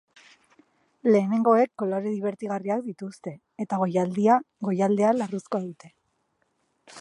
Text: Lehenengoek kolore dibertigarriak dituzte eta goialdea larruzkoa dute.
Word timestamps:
Lehenengoek 1.07 1.69
kolore 1.81 2.13
dibertigarriak 2.15 2.81
dituzte 2.87 3.35
eta 3.67 3.79
goialdea 3.85 5.13
larruzkoa 5.21 5.63
dute. 5.69 5.93